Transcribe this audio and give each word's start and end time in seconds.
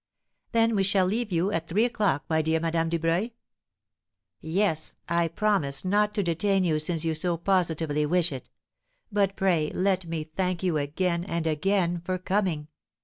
"Then 0.51 0.73
we 0.75 0.81
shall 0.81 1.05
leave 1.05 1.31
you 1.31 1.51
at 1.51 1.67
three 1.67 1.85
o'clock, 1.85 2.25
my 2.27 2.41
dear 2.41 2.59
Madame 2.59 2.89
Dubreuil?" 2.89 3.29
"Yes; 4.39 4.95
I 5.07 5.27
promise 5.27 5.85
not 5.85 6.15
to 6.15 6.23
detain 6.23 6.63
you 6.63 6.79
since 6.79 7.05
you 7.05 7.13
so 7.13 7.37
positively 7.37 8.07
wish 8.07 8.31
it. 8.31 8.49
But 9.11 9.35
pray 9.35 9.69
let 9.75 10.07
me 10.07 10.23
thank 10.23 10.63
you 10.63 10.77
again 10.77 11.23
and 11.25 11.45
again 11.45 12.01
for 12.03 12.17
coming. 12.17 12.67